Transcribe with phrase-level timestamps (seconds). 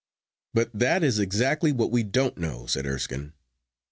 [0.55, 3.33] 'But that is exactly what we don't know,' said Erskine.